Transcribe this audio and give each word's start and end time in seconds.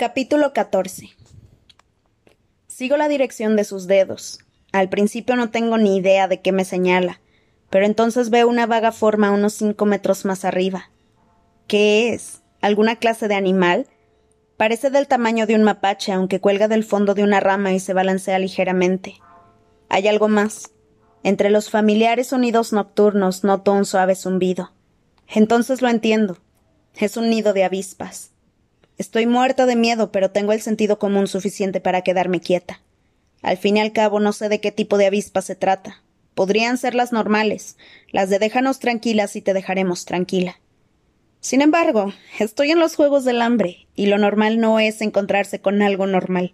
Capítulo 0.00 0.54
14 0.54 1.10
Sigo 2.68 2.96
la 2.96 3.06
dirección 3.06 3.54
de 3.54 3.64
sus 3.64 3.86
dedos. 3.86 4.38
Al 4.72 4.88
principio 4.88 5.36
no 5.36 5.50
tengo 5.50 5.76
ni 5.76 5.98
idea 5.98 6.26
de 6.26 6.40
qué 6.40 6.52
me 6.52 6.64
señala, 6.64 7.20
pero 7.68 7.84
entonces 7.84 8.30
veo 8.30 8.48
una 8.48 8.64
vaga 8.64 8.92
forma 8.92 9.30
unos 9.30 9.52
cinco 9.52 9.84
metros 9.84 10.24
más 10.24 10.46
arriba. 10.46 10.88
¿Qué 11.66 12.14
es? 12.14 12.40
¿Alguna 12.62 12.96
clase 12.96 13.28
de 13.28 13.34
animal? 13.34 13.88
Parece 14.56 14.88
del 14.88 15.06
tamaño 15.06 15.46
de 15.46 15.54
un 15.54 15.64
mapache, 15.64 16.12
aunque 16.12 16.40
cuelga 16.40 16.66
del 16.66 16.82
fondo 16.82 17.12
de 17.12 17.22
una 17.22 17.40
rama 17.40 17.74
y 17.74 17.78
se 17.78 17.92
balancea 17.92 18.38
ligeramente. 18.38 19.16
Hay 19.90 20.08
algo 20.08 20.28
más. 20.28 20.70
Entre 21.24 21.50
los 21.50 21.68
familiares 21.68 22.28
sonidos 22.28 22.72
nocturnos 22.72 23.44
noto 23.44 23.74
un 23.74 23.84
suave 23.84 24.14
zumbido. 24.14 24.72
Entonces 25.28 25.82
lo 25.82 25.90
entiendo. 25.90 26.38
Es 26.94 27.18
un 27.18 27.28
nido 27.28 27.52
de 27.52 27.64
avispas. 27.64 28.30
Estoy 29.00 29.24
muerta 29.24 29.64
de 29.64 29.76
miedo, 29.76 30.12
pero 30.12 30.30
tengo 30.30 30.52
el 30.52 30.60
sentido 30.60 30.98
común 30.98 31.26
suficiente 31.26 31.80
para 31.80 32.02
quedarme 32.02 32.38
quieta. 32.38 32.82
Al 33.40 33.56
fin 33.56 33.78
y 33.78 33.80
al 33.80 33.94
cabo 33.94 34.20
no 34.20 34.34
sé 34.34 34.50
de 34.50 34.60
qué 34.60 34.72
tipo 34.72 34.98
de 34.98 35.06
avispas 35.06 35.46
se 35.46 35.54
trata. 35.54 36.02
Podrían 36.34 36.76
ser 36.76 36.94
las 36.94 37.10
normales, 37.10 37.78
las 38.12 38.28
de 38.28 38.38
déjanos 38.38 38.78
tranquilas 38.78 39.36
y 39.36 39.40
te 39.40 39.54
dejaremos 39.54 40.04
tranquila. 40.04 40.60
Sin 41.40 41.62
embargo, 41.62 42.12
estoy 42.38 42.72
en 42.72 42.78
los 42.78 42.94
juegos 42.94 43.24
del 43.24 43.40
hambre, 43.40 43.86
y 43.94 44.04
lo 44.04 44.18
normal 44.18 44.60
no 44.60 44.78
es 44.78 45.00
encontrarse 45.00 45.62
con 45.62 45.80
algo 45.80 46.06
normal. 46.06 46.52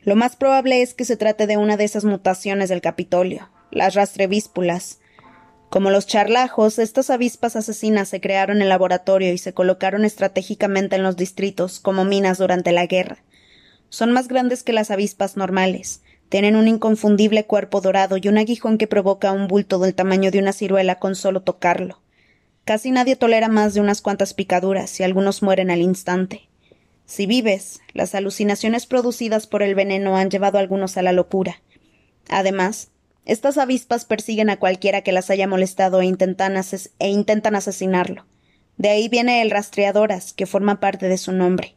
Lo 0.00 0.16
más 0.16 0.34
probable 0.34 0.82
es 0.82 0.94
que 0.94 1.04
se 1.04 1.16
trate 1.16 1.46
de 1.46 1.58
una 1.58 1.76
de 1.76 1.84
esas 1.84 2.04
mutaciones 2.04 2.70
del 2.70 2.80
Capitolio, 2.80 3.50
las 3.70 3.94
rastrevíspulas, 3.94 4.98
como 5.72 5.90
los 5.90 6.06
charlajos, 6.06 6.78
estas 6.78 7.08
avispas 7.08 7.56
asesinas 7.56 8.06
se 8.06 8.20
crearon 8.20 8.60
en 8.60 8.68
laboratorio 8.68 9.32
y 9.32 9.38
se 9.38 9.54
colocaron 9.54 10.04
estratégicamente 10.04 10.96
en 10.96 11.02
los 11.02 11.16
distritos 11.16 11.80
como 11.80 12.04
minas 12.04 12.36
durante 12.36 12.72
la 12.72 12.84
guerra. 12.84 13.24
Son 13.88 14.12
más 14.12 14.28
grandes 14.28 14.64
que 14.64 14.74
las 14.74 14.90
avispas 14.90 15.38
normales, 15.38 16.02
tienen 16.28 16.56
un 16.56 16.68
inconfundible 16.68 17.46
cuerpo 17.46 17.80
dorado 17.80 18.18
y 18.18 18.28
un 18.28 18.36
aguijón 18.36 18.76
que 18.76 18.86
provoca 18.86 19.32
un 19.32 19.48
bulto 19.48 19.78
del 19.78 19.94
tamaño 19.94 20.30
de 20.30 20.40
una 20.40 20.52
ciruela 20.52 20.98
con 20.98 21.14
solo 21.14 21.40
tocarlo. 21.40 22.02
Casi 22.66 22.90
nadie 22.90 23.16
tolera 23.16 23.48
más 23.48 23.72
de 23.72 23.80
unas 23.80 24.02
cuantas 24.02 24.34
picaduras 24.34 25.00
y 25.00 25.04
algunos 25.04 25.42
mueren 25.42 25.70
al 25.70 25.80
instante. 25.80 26.50
Si 27.06 27.24
vives, 27.24 27.80
las 27.94 28.14
alucinaciones 28.14 28.84
producidas 28.84 29.46
por 29.46 29.62
el 29.62 29.74
veneno 29.74 30.18
han 30.18 30.28
llevado 30.28 30.58
a 30.58 30.60
algunos 30.60 30.98
a 30.98 31.02
la 31.02 31.12
locura. 31.12 31.62
Además, 32.28 32.91
estas 33.24 33.56
avispas 33.58 34.04
persiguen 34.04 34.50
a 34.50 34.58
cualquiera 34.58 35.02
que 35.02 35.12
las 35.12 35.30
haya 35.30 35.46
molestado 35.46 36.00
e 36.00 36.06
intentan, 36.06 36.56
e 36.98 37.08
intentan 37.08 37.54
asesinarlo. 37.54 38.26
De 38.78 38.88
ahí 38.88 39.08
viene 39.08 39.42
el 39.42 39.50
rastreadoras, 39.50 40.32
que 40.32 40.46
forma 40.46 40.80
parte 40.80 41.08
de 41.08 41.18
su 41.18 41.32
nombre. 41.32 41.76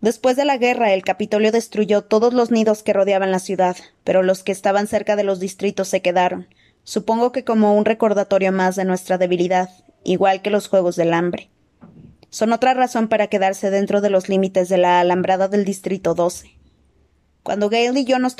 Después 0.00 0.36
de 0.36 0.44
la 0.44 0.58
guerra, 0.58 0.92
el 0.92 1.02
Capitolio 1.02 1.50
destruyó 1.50 2.02
todos 2.02 2.34
los 2.34 2.50
nidos 2.50 2.82
que 2.82 2.92
rodeaban 2.92 3.30
la 3.30 3.38
ciudad, 3.38 3.76
pero 4.04 4.22
los 4.22 4.42
que 4.42 4.52
estaban 4.52 4.86
cerca 4.86 5.16
de 5.16 5.24
los 5.24 5.40
distritos 5.40 5.88
se 5.88 6.02
quedaron, 6.02 6.48
supongo 6.82 7.32
que 7.32 7.44
como 7.44 7.74
un 7.74 7.86
recordatorio 7.86 8.52
más 8.52 8.76
de 8.76 8.84
nuestra 8.84 9.16
debilidad, 9.16 9.70
igual 10.04 10.42
que 10.42 10.50
los 10.50 10.68
Juegos 10.68 10.96
del 10.96 11.14
Hambre. 11.14 11.48
Son 12.28 12.52
otra 12.52 12.74
razón 12.74 13.08
para 13.08 13.28
quedarse 13.28 13.70
dentro 13.70 14.02
de 14.02 14.10
los 14.10 14.28
límites 14.28 14.68
de 14.68 14.76
la 14.76 15.00
alambrada 15.00 15.48
del 15.48 15.64
Distrito 15.64 16.14
12. 16.14 16.50
Cuando 17.44 17.68
Gale 17.68 18.00
y 18.00 18.04
yo 18.06 18.18
nos, 18.18 18.36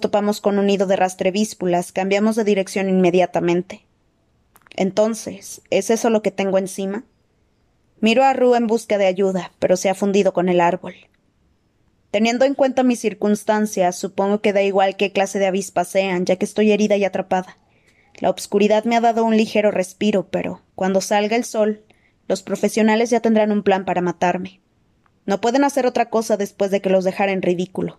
topamos 0.00 0.40
con 0.40 0.60
un 0.60 0.66
nido 0.66 0.86
de 0.86 0.94
rastrevíspulas, 0.94 1.90
cambiamos 1.90 2.36
de 2.36 2.44
dirección 2.44 2.88
inmediatamente. 2.88 3.84
Entonces, 4.76 5.60
¿es 5.70 5.90
eso 5.90 6.08
lo 6.08 6.22
que 6.22 6.30
tengo 6.30 6.56
encima? 6.56 7.04
Miro 7.98 8.22
a 8.22 8.32
Rue 8.32 8.56
en 8.56 8.68
busca 8.68 8.96
de 8.96 9.06
ayuda, 9.06 9.50
pero 9.58 9.76
se 9.76 9.90
ha 9.90 9.94
fundido 9.96 10.32
con 10.32 10.48
el 10.48 10.60
árbol. 10.60 10.94
Teniendo 12.12 12.44
en 12.44 12.54
cuenta 12.54 12.84
mis 12.84 13.00
circunstancias, 13.00 13.98
supongo 13.98 14.40
que 14.40 14.52
da 14.52 14.62
igual 14.62 14.94
qué 14.94 15.10
clase 15.10 15.40
de 15.40 15.46
avispas 15.46 15.88
sean, 15.88 16.24
ya 16.24 16.36
que 16.36 16.44
estoy 16.44 16.70
herida 16.70 16.96
y 16.96 17.04
atrapada. 17.04 17.58
La 18.20 18.30
obscuridad 18.30 18.84
me 18.84 18.94
ha 18.94 19.00
dado 19.00 19.24
un 19.24 19.36
ligero 19.36 19.72
respiro, 19.72 20.28
pero 20.30 20.62
cuando 20.76 21.00
salga 21.00 21.34
el 21.34 21.42
sol, 21.42 21.82
los 22.28 22.44
profesionales 22.44 23.10
ya 23.10 23.18
tendrán 23.18 23.50
un 23.50 23.64
plan 23.64 23.84
para 23.84 24.00
matarme. 24.00 24.60
No 25.26 25.40
pueden 25.40 25.64
hacer 25.64 25.86
otra 25.86 26.08
cosa 26.08 26.36
después 26.36 26.70
de 26.70 26.80
que 26.80 26.90
los 26.90 27.02
dejara 27.02 27.32
en 27.32 27.42
ridículo. 27.42 27.98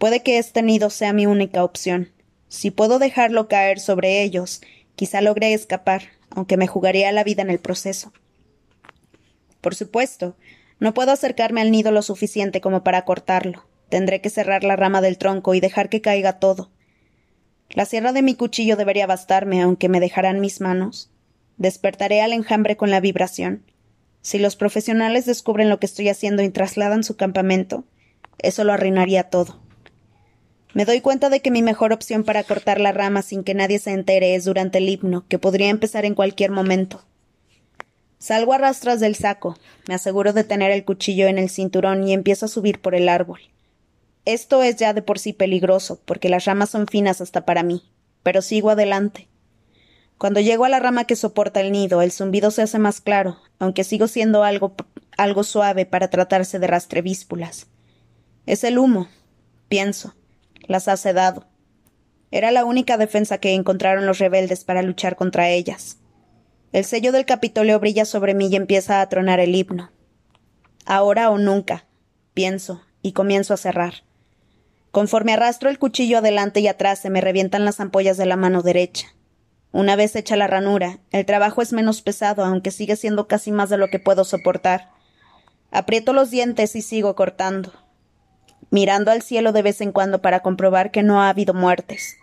Puede 0.00 0.22
que 0.22 0.38
este 0.38 0.62
nido 0.62 0.88
sea 0.88 1.12
mi 1.12 1.26
única 1.26 1.62
opción. 1.62 2.10
Si 2.48 2.70
puedo 2.70 2.98
dejarlo 2.98 3.48
caer 3.48 3.78
sobre 3.78 4.22
ellos, 4.22 4.62
quizá 4.96 5.20
logre 5.20 5.52
escapar, 5.52 6.04
aunque 6.30 6.56
me 6.56 6.66
jugaría 6.66 7.12
la 7.12 7.22
vida 7.22 7.42
en 7.42 7.50
el 7.50 7.58
proceso. 7.58 8.10
Por 9.60 9.74
supuesto, 9.74 10.38
no 10.78 10.94
puedo 10.94 11.12
acercarme 11.12 11.60
al 11.60 11.70
nido 11.70 11.92
lo 11.92 12.00
suficiente 12.00 12.62
como 12.62 12.82
para 12.82 13.04
cortarlo. 13.04 13.66
Tendré 13.90 14.22
que 14.22 14.30
cerrar 14.30 14.64
la 14.64 14.74
rama 14.74 15.02
del 15.02 15.18
tronco 15.18 15.52
y 15.52 15.60
dejar 15.60 15.90
que 15.90 16.00
caiga 16.00 16.38
todo. 16.38 16.70
La 17.68 17.84
sierra 17.84 18.14
de 18.14 18.22
mi 18.22 18.34
cuchillo 18.36 18.76
debería 18.76 19.06
bastarme, 19.06 19.60
aunque 19.60 19.90
me 19.90 20.00
dejarán 20.00 20.40
mis 20.40 20.62
manos. 20.62 21.10
Despertaré 21.58 22.22
al 22.22 22.32
enjambre 22.32 22.78
con 22.78 22.90
la 22.90 23.00
vibración. 23.00 23.66
Si 24.22 24.38
los 24.38 24.56
profesionales 24.56 25.26
descubren 25.26 25.68
lo 25.68 25.78
que 25.78 25.84
estoy 25.84 26.08
haciendo 26.08 26.42
y 26.42 26.48
trasladan 26.48 27.04
su 27.04 27.18
campamento, 27.18 27.84
eso 28.38 28.64
lo 28.64 28.72
arruinaría 28.72 29.24
todo. 29.24 29.60
Me 30.72 30.84
doy 30.84 31.00
cuenta 31.00 31.30
de 31.30 31.40
que 31.40 31.50
mi 31.50 31.62
mejor 31.62 31.92
opción 31.92 32.22
para 32.22 32.44
cortar 32.44 32.80
la 32.80 32.92
rama 32.92 33.22
sin 33.22 33.42
que 33.42 33.54
nadie 33.54 33.80
se 33.80 33.90
entere 33.90 34.36
es 34.36 34.44
durante 34.44 34.78
el 34.78 34.88
himno, 34.88 35.24
que 35.26 35.38
podría 35.38 35.68
empezar 35.68 36.04
en 36.04 36.14
cualquier 36.14 36.52
momento. 36.52 37.02
Salgo 38.18 38.52
a 38.52 38.58
rastras 38.58 39.00
del 39.00 39.16
saco, 39.16 39.58
me 39.88 39.94
aseguro 39.94 40.32
de 40.32 40.44
tener 40.44 40.70
el 40.70 40.84
cuchillo 40.84 41.26
en 41.26 41.38
el 41.38 41.50
cinturón 41.50 42.06
y 42.06 42.12
empiezo 42.12 42.46
a 42.46 42.50
subir 42.50 42.80
por 42.80 42.94
el 42.94 43.08
árbol. 43.08 43.40
Esto 44.24 44.62
es 44.62 44.76
ya 44.76 44.92
de 44.92 45.02
por 45.02 45.18
sí 45.18 45.32
peligroso, 45.32 46.00
porque 46.04 46.28
las 46.28 46.44
ramas 46.44 46.70
son 46.70 46.86
finas 46.86 47.20
hasta 47.20 47.44
para 47.44 47.64
mí, 47.64 47.82
pero 48.22 48.40
sigo 48.40 48.70
adelante. 48.70 49.26
Cuando 50.18 50.38
llego 50.38 50.66
a 50.66 50.68
la 50.68 50.78
rama 50.78 51.04
que 51.04 51.16
soporta 51.16 51.60
el 51.62 51.72
nido, 51.72 52.02
el 52.02 52.12
zumbido 52.12 52.50
se 52.50 52.62
hace 52.62 52.78
más 52.78 53.00
claro, 53.00 53.38
aunque 53.58 53.82
sigo 53.82 54.06
siendo 54.06 54.44
algo, 54.44 54.74
algo 55.16 55.42
suave 55.42 55.84
para 55.86 56.10
tratarse 56.10 56.58
de 56.58 56.66
rastrevíspulas. 56.66 57.66
Es 58.46 58.62
el 58.62 58.78
humo, 58.78 59.08
pienso 59.68 60.14
las 60.70 60.86
ha 60.86 60.96
sedado. 60.96 61.46
Era 62.30 62.52
la 62.52 62.64
única 62.64 62.96
defensa 62.96 63.38
que 63.38 63.54
encontraron 63.54 64.06
los 64.06 64.18
rebeldes 64.18 64.64
para 64.64 64.82
luchar 64.82 65.16
contra 65.16 65.48
ellas. 65.48 65.98
El 66.72 66.84
sello 66.84 67.10
del 67.10 67.26
Capitolio 67.26 67.80
brilla 67.80 68.04
sobre 68.04 68.34
mí 68.34 68.46
y 68.46 68.54
empieza 68.54 69.00
a 69.00 69.08
tronar 69.08 69.40
el 69.40 69.54
himno. 69.56 69.90
Ahora 70.86 71.30
o 71.30 71.38
nunca, 71.38 71.86
pienso, 72.34 72.82
y 73.02 73.12
comienzo 73.12 73.52
a 73.52 73.56
cerrar. 73.56 74.04
Conforme 74.92 75.32
arrastro 75.32 75.70
el 75.70 75.80
cuchillo 75.80 76.18
adelante 76.18 76.60
y 76.60 76.68
atrás, 76.68 77.00
se 77.00 77.10
me 77.10 77.20
revientan 77.20 77.64
las 77.64 77.80
ampollas 77.80 78.16
de 78.16 78.26
la 78.26 78.36
mano 78.36 78.62
derecha. 78.62 79.08
Una 79.72 79.96
vez 79.96 80.14
hecha 80.14 80.36
la 80.36 80.46
ranura, 80.46 81.00
el 81.10 81.26
trabajo 81.26 81.62
es 81.62 81.72
menos 81.72 82.00
pesado, 82.00 82.44
aunque 82.44 82.70
sigue 82.70 82.94
siendo 82.94 83.26
casi 83.26 83.50
más 83.50 83.70
de 83.70 83.76
lo 83.76 83.88
que 83.88 83.98
puedo 83.98 84.24
soportar. 84.24 84.90
Aprieto 85.72 86.12
los 86.12 86.30
dientes 86.30 86.76
y 86.76 86.82
sigo 86.82 87.16
cortando 87.16 87.72
mirando 88.70 89.10
al 89.10 89.22
cielo 89.22 89.52
de 89.52 89.62
vez 89.62 89.80
en 89.80 89.92
cuando 89.92 90.22
para 90.22 90.40
comprobar 90.40 90.90
que 90.90 91.02
no 91.02 91.20
ha 91.20 91.28
habido 91.28 91.54
muertes. 91.54 92.16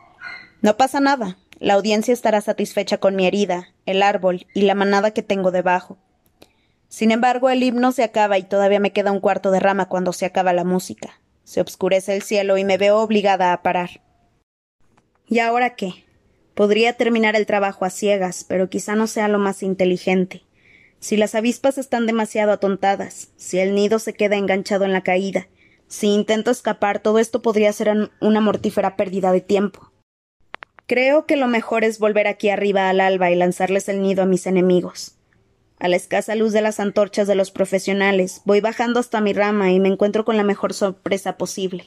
No 0.62 0.78
pasa 0.78 1.00
nada. 1.00 1.38
La 1.60 1.74
audiencia 1.74 2.14
estará 2.14 2.42
satisfecha 2.42 2.98
con 2.98 3.16
mi 3.16 3.26
herida, 3.26 3.70
el 3.86 4.04
árbol 4.04 4.46
y 4.54 4.62
la 4.62 4.76
manada 4.76 5.12
que 5.12 5.24
tengo 5.24 5.52
debajo. 5.52 5.98
Sin 6.88 7.12
embargo, 7.12 7.50
el 7.50 7.64
himno 7.64 7.92
se 7.92 8.04
acaba 8.04 8.38
y 8.38 8.44
todavía 8.44 8.80
me 8.80 8.94
queda 8.94 9.12
un 9.12 9.20
cuarto 9.20 9.52
de 9.52 9.60
rama 9.60 9.88
cuando 9.88 10.14
se 10.14 10.26
acaba 10.26 10.54
la 10.54 10.64
música. 10.64 11.20
Se 11.44 11.62
obscurece 11.62 12.16
el 12.16 12.22
cielo 12.22 12.58
y 12.58 12.64
me 12.64 12.78
veo 12.78 13.00
obligada 13.00 13.54
a 13.54 13.62
parar. 13.62 14.02
¿Y 15.28 15.40
ahora 15.40 15.76
qué? 15.76 16.06
Podría 16.54 16.94
terminar 16.94 17.36
el 17.36 17.46
trabajo 17.46 17.86
a 17.86 17.90
ciegas, 17.90 18.46
pero 18.48 18.70
quizá 18.70 18.96
no 18.96 19.08
sea 19.08 19.28
lo 19.28 19.40
más 19.40 19.64
inteligente. 19.64 20.44
Si 21.00 21.18
las 21.18 21.36
avispas 21.36 21.78
están 21.78 22.08
demasiado 22.08 22.52
atontadas, 22.52 23.30
si 23.36 23.60
el 23.60 23.76
nido 23.76 24.00
se 24.00 24.14
queda 24.14 24.38
enganchado 24.38 24.86
en 24.86 24.94
la 24.94 25.02
caída, 25.02 25.48
si 25.88 26.08
intento 26.08 26.52
escapar, 26.52 27.00
todo 27.00 27.20
esto 27.20 27.42
podría 27.42 27.72
ser 27.72 28.12
una 28.20 28.42
mortífera 28.42 28.96
pérdida 28.98 29.32
de 29.32 29.42
tiempo. 29.42 29.92
Creo 30.86 31.26
que 31.26 31.38
lo 31.38 31.48
mejor 31.48 31.84
es 31.84 32.00
volver 32.00 32.28
aquí 32.28 32.50
arriba 32.50 32.90
al 32.90 33.00
alba 33.00 33.32
y 33.32 33.36
lanzarles 33.36 33.90
el 33.90 34.02
nido 34.02 34.24
a 34.24 34.26
mis 34.26 34.48
enemigos. 34.48 35.16
A 35.80 35.88
la 35.88 35.96
escasa 35.96 36.36
luz 36.36 36.54
de 36.54 36.62
las 36.62 36.80
antorchas 36.80 37.28
de 37.28 37.36
los 37.36 37.52
profesionales, 37.52 38.42
voy 38.46 38.62
bajando 38.62 39.00
hasta 39.00 39.22
mi 39.22 39.34
rama 39.34 39.72
y 39.72 39.80
me 39.80 39.90
encuentro 39.90 40.26
con 40.26 40.36
la 40.36 40.44
mejor 40.44 40.74
sorpresa 40.74 41.38
posible. 41.38 41.86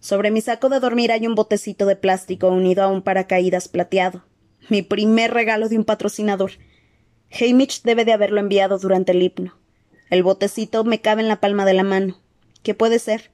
Sobre 0.00 0.30
mi 0.30 0.40
saco 0.40 0.68
de 0.68 0.80
dormir 0.80 1.10
hay 1.10 1.26
un 1.26 1.34
botecito 1.34 1.86
de 1.86 1.96
plástico 1.96 2.48
unido 2.48 2.82
a 2.82 2.88
un 2.88 3.02
paracaídas 3.02 3.68
plateado. 3.68 4.22
Mi 4.68 4.82
primer 4.82 5.32
regalo 5.32 5.68
de 5.68 5.78
un 5.78 5.84
patrocinador. 5.84 6.52
Hamish 7.32 7.82
debe 7.82 8.04
de 8.04 8.12
haberlo 8.12 8.40
enviado 8.40 8.78
durante 8.78 9.12
el 9.12 9.22
himno. 9.22 9.54
El 10.10 10.22
botecito 10.22 10.84
me 10.84 11.00
cabe 11.00 11.22
en 11.22 11.28
la 11.28 11.40
palma 11.40 11.64
de 11.64 11.74
la 11.74 11.84
mano. 11.84 12.18
¿Qué 12.66 12.74
puede 12.74 12.98
ser? 12.98 13.30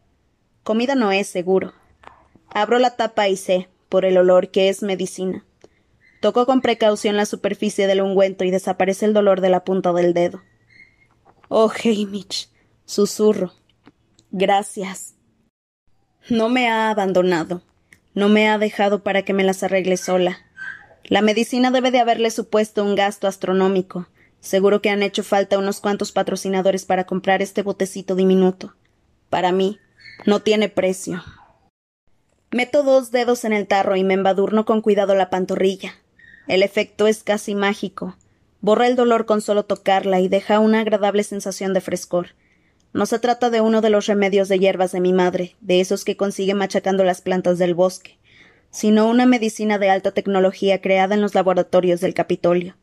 Comida 0.63 0.95
no 0.95 1.11
es, 1.11 1.27
seguro. 1.27 1.73
Abro 2.51 2.79
la 2.79 2.97
tapa 2.97 3.31
y 3.31 3.39
sé, 3.39 3.71
por 3.89 4.05
el 4.05 4.19
olor, 4.19 4.51
que 4.51 4.69
es 4.69 4.83
medicina. 4.83 5.43
Toco 6.21 6.45
con 6.45 6.61
precaución 6.61 7.17
la 7.17 7.25
superficie 7.25 7.87
del 7.87 8.03
ungüento 8.03 8.45
y 8.45 8.51
desaparece 8.51 9.07
el 9.07 9.15
dolor 9.15 9.41
de 9.41 9.49
la 9.49 9.65
punta 9.65 9.95
del 9.95 10.13
dedo. 10.13 10.43
Oh, 11.49 11.73
Hamish, 11.83 12.51
Susurro. 12.85 13.55
Gracias. 14.33 15.15
No 16.29 16.51
me 16.51 16.69
ha 16.69 16.91
abandonado. 16.91 17.63
No 18.13 18.29
me 18.29 18.51
ha 18.51 18.59
dejado 18.59 19.03
para 19.03 19.23
que 19.23 19.33
me 19.33 19.45
las 19.45 19.63
arregle 19.63 19.97
sola. 19.97 20.41
La 21.05 21.23
medicina 21.23 21.71
debe 21.71 21.91
de 21.91 22.01
haberle 22.01 22.31
supuesto 22.31 22.85
un 22.85 22.97
gasto 22.97 23.27
astronómico. 23.27 24.09
Seguro 24.41 24.83
que 24.83 24.91
han 24.91 25.03
hecho 25.03 25.23
falta 25.23 25.59
unos 25.59 25.81
cuantos 25.81 26.13
patrocinadores 26.13 26.85
para 26.85 27.07
comprar 27.07 27.41
este 27.41 27.63
botecito 27.63 28.15
diminuto. 28.15 28.75
Para 29.33 29.51
mí, 29.51 29.81
no 30.27 30.41
tiene 30.43 30.69
precio. 30.69 31.25
Meto 32.51 32.83
dos 32.83 33.13
dedos 33.13 33.47
en 33.47 33.55
el 33.55 33.67
tarro 33.67 33.97
y 33.97 34.05
me 34.05 34.13
embadurno 34.13 34.67
con 34.67 34.83
cuidado 34.83 35.15
la 35.15 35.31
pantorrilla. 35.31 35.95
El 36.49 36.63
efecto 36.63 37.07
es 37.07 37.25
casi 37.25 37.55
mágico. 37.55 38.15
Borra 38.61 38.89
el 38.89 38.95
dolor 38.95 39.25
con 39.25 39.41
solo 39.41 39.65
tocarla 39.65 40.21
y 40.21 40.29
deja 40.29 40.59
una 40.59 40.81
agradable 40.81 41.25
sensación 41.25 41.73
de 41.73 41.81
frescor. 41.81 42.35
No 42.93 43.07
se 43.07 43.19
trata 43.19 43.49
de 43.49 43.63
uno 43.63 43.81
de 43.81 43.89
los 43.89 44.05
remedios 44.05 44.49
de 44.49 44.59
hierbas 44.59 44.93
de 44.93 45.01
mi 45.01 45.15
madre, 45.15 45.57
de 45.63 45.81
esos 45.81 46.05
que 46.05 46.19
consigue 46.19 46.53
machacando 46.53 47.03
las 47.03 47.23
plantas 47.23 47.57
del 47.57 47.73
bosque, 47.73 48.19
sino 48.71 49.09
una 49.09 49.25
medicina 49.25 49.79
de 49.79 49.89
alta 49.89 50.11
tecnología 50.11 50.83
creada 50.83 51.15
en 51.15 51.23
los 51.23 51.35
laboratorios 51.35 52.03
del 52.03 52.13
Capitolio. 52.13 52.77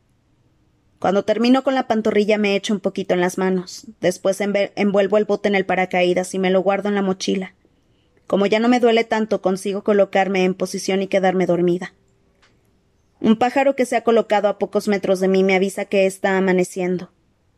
Cuando 1.00 1.24
termino 1.24 1.64
con 1.64 1.74
la 1.74 1.88
pantorrilla 1.88 2.36
me 2.36 2.54
echo 2.54 2.74
un 2.74 2.80
poquito 2.80 3.14
en 3.14 3.22
las 3.22 3.38
manos, 3.38 3.86
después 4.02 4.38
envuelvo 4.42 5.16
el 5.16 5.24
bote 5.24 5.48
en 5.48 5.54
el 5.54 5.64
paracaídas 5.64 6.34
y 6.34 6.38
me 6.38 6.50
lo 6.50 6.60
guardo 6.60 6.90
en 6.90 6.94
la 6.94 7.00
mochila. 7.00 7.54
Como 8.26 8.44
ya 8.44 8.60
no 8.60 8.68
me 8.68 8.80
duele 8.80 9.04
tanto, 9.04 9.40
consigo 9.40 9.82
colocarme 9.82 10.44
en 10.44 10.52
posición 10.52 11.00
y 11.00 11.06
quedarme 11.06 11.46
dormida. 11.46 11.94
Un 13.18 13.36
pájaro 13.36 13.74
que 13.76 13.86
se 13.86 13.96
ha 13.96 14.04
colocado 14.04 14.46
a 14.48 14.58
pocos 14.58 14.88
metros 14.88 15.20
de 15.20 15.28
mí 15.28 15.42
me 15.42 15.54
avisa 15.54 15.86
que 15.86 16.04
está 16.04 16.36
amaneciendo. 16.36 17.10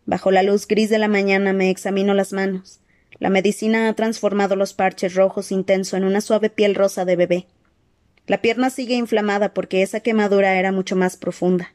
Bajo 0.07 0.31
la 0.31 0.45
luz 0.45 0.69
gris 0.69 0.89
de 0.89 0.99
la 0.99 1.09
mañana 1.09 1.53
me 1.53 1.69
examino 1.69 2.15
las 2.15 2.33
manos. 2.33 2.79
La 3.19 3.29
medicina 3.29 3.89
ha 3.89 3.95
transformado 3.95 4.55
los 4.55 4.73
parches 4.73 5.17
rojos 5.17 5.51
intenso 5.51 5.97
en 5.97 6.05
una 6.05 6.21
suave 6.21 6.49
piel 6.49 6.77
rosa 6.77 7.05
de 7.05 7.17
bebé. 7.17 7.47
La 8.29 8.41
pierna 8.41 8.71
sigue 8.71 8.95
inflamada 8.95 9.53
porque 9.53 9.83
esa 9.83 9.99
quemadura 9.99 10.55
era 10.61 10.71
mucho 10.71 10.95
más 10.95 11.17
profunda. 11.17 11.73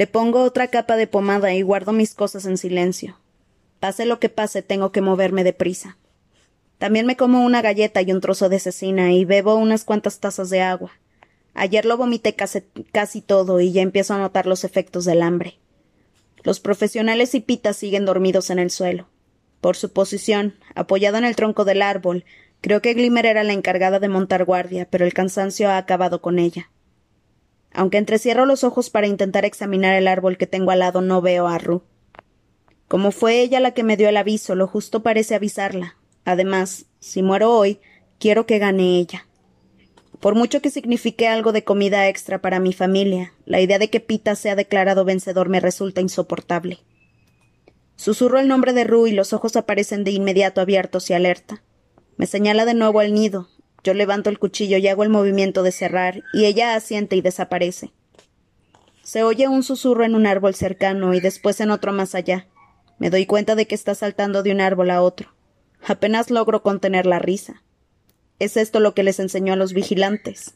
Le 0.00 0.06
pongo 0.06 0.44
otra 0.44 0.68
capa 0.68 0.96
de 0.96 1.06
pomada 1.06 1.52
y 1.52 1.60
guardo 1.60 1.92
mis 1.92 2.14
cosas 2.14 2.46
en 2.46 2.56
silencio. 2.56 3.18
Pase 3.80 4.06
lo 4.06 4.18
que 4.18 4.30
pase, 4.30 4.62
tengo 4.62 4.92
que 4.92 5.02
moverme 5.02 5.44
deprisa. 5.44 5.98
También 6.78 7.04
me 7.04 7.18
como 7.18 7.44
una 7.44 7.60
galleta 7.60 8.00
y 8.00 8.10
un 8.10 8.22
trozo 8.22 8.48
de 8.48 8.60
cecina 8.60 9.12
y 9.12 9.26
bebo 9.26 9.56
unas 9.56 9.84
cuantas 9.84 10.18
tazas 10.18 10.48
de 10.48 10.62
agua. 10.62 10.92
Ayer 11.52 11.84
lo 11.84 11.98
vomité 11.98 12.34
casi, 12.34 13.20
todo 13.20 13.60
y 13.60 13.72
ya 13.72 13.82
empiezo 13.82 14.14
a 14.14 14.18
notar 14.18 14.46
los 14.46 14.64
efectos 14.64 15.04
del 15.04 15.20
hambre. 15.20 15.58
Los 16.44 16.60
profesionales 16.60 17.34
y 17.34 17.40
pitas 17.40 17.76
siguen 17.76 18.06
dormidos 18.06 18.48
en 18.48 18.58
el 18.58 18.70
suelo. 18.70 19.06
Por 19.60 19.76
su 19.76 19.92
posición, 19.92 20.54
apoyada 20.74 21.18
en 21.18 21.26
el 21.26 21.36
tronco 21.36 21.66
del 21.66 21.82
árbol, 21.82 22.24
creo 22.62 22.80
que 22.80 22.94
Glimmer 22.94 23.26
era 23.26 23.44
la 23.44 23.52
encargada 23.52 23.98
de 23.98 24.08
montar 24.08 24.46
guardia, 24.46 24.88
pero 24.88 25.04
el 25.04 25.12
cansancio 25.12 25.68
ha 25.68 25.76
acabado 25.76 26.22
con 26.22 26.38
ella. 26.38 26.70
Aunque 27.72 27.98
entrecierro 27.98 28.46
los 28.46 28.64
ojos 28.64 28.90
para 28.90 29.06
intentar 29.06 29.44
examinar 29.44 29.94
el 29.94 30.08
árbol 30.08 30.36
que 30.36 30.46
tengo 30.46 30.70
al 30.70 30.80
lado, 30.80 31.00
no 31.00 31.22
veo 31.22 31.46
a 31.46 31.58
Ru. 31.58 31.82
Como 32.88 33.12
fue 33.12 33.40
ella 33.40 33.60
la 33.60 33.72
que 33.72 33.84
me 33.84 33.96
dio 33.96 34.08
el 34.08 34.16
aviso, 34.16 34.54
lo 34.54 34.66
justo 34.66 35.02
parece 35.02 35.34
avisarla. 35.34 35.96
Además, 36.24 36.86
si 36.98 37.22
muero 37.22 37.52
hoy, 37.56 37.80
quiero 38.18 38.46
que 38.46 38.58
gane 38.58 38.98
ella. 38.98 39.26
Por 40.20 40.34
mucho 40.34 40.60
que 40.60 40.70
signifique 40.70 41.28
algo 41.28 41.52
de 41.52 41.64
comida 41.64 42.08
extra 42.08 42.42
para 42.42 42.60
mi 42.60 42.72
familia, 42.72 43.32
la 43.46 43.60
idea 43.60 43.78
de 43.78 43.88
que 43.88 44.00
Pita 44.00 44.34
sea 44.34 44.54
declarado 44.54 45.04
vencedor 45.04 45.48
me 45.48 45.60
resulta 45.60 46.00
insoportable. 46.00 46.80
Susurro 47.96 48.38
el 48.38 48.48
nombre 48.48 48.72
de 48.72 48.84
Ru 48.84 49.06
y 49.06 49.12
los 49.12 49.32
ojos 49.32 49.56
aparecen 49.56 50.04
de 50.04 50.10
inmediato 50.10 50.60
abiertos 50.60 51.08
y 51.10 51.14
alerta. 51.14 51.62
Me 52.16 52.26
señala 52.26 52.64
de 52.64 52.74
nuevo 52.74 53.00
al 53.00 53.14
nido. 53.14 53.48
Yo 53.82 53.94
levanto 53.94 54.30
el 54.30 54.38
cuchillo 54.38 54.76
y 54.78 54.88
hago 54.88 55.02
el 55.02 55.08
movimiento 55.08 55.62
de 55.62 55.72
cerrar, 55.72 56.22
y 56.32 56.44
ella 56.44 56.74
asiente 56.74 57.16
y 57.16 57.22
desaparece. 57.22 57.92
Se 59.02 59.22
oye 59.24 59.48
un 59.48 59.62
susurro 59.62 60.04
en 60.04 60.14
un 60.14 60.26
árbol 60.26 60.54
cercano 60.54 61.14
y 61.14 61.20
después 61.20 61.60
en 61.60 61.70
otro 61.70 61.92
más 61.92 62.14
allá. 62.14 62.46
Me 62.98 63.10
doy 63.10 63.26
cuenta 63.26 63.54
de 63.54 63.66
que 63.66 63.74
está 63.74 63.94
saltando 63.94 64.42
de 64.42 64.52
un 64.52 64.60
árbol 64.60 64.90
a 64.90 65.02
otro. 65.02 65.34
Apenas 65.86 66.30
logro 66.30 66.62
contener 66.62 67.06
la 67.06 67.18
risa. 67.18 67.62
¿Es 68.38 68.56
esto 68.56 68.80
lo 68.80 68.94
que 68.94 69.02
les 69.02 69.20
enseñó 69.20 69.54
a 69.54 69.56
los 69.56 69.72
vigilantes? 69.72 70.54